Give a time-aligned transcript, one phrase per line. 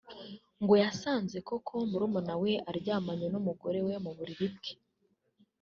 [0.61, 4.71] ngo yasanze koko Murumuna we aryamanye n’umugore we mu buriri bwe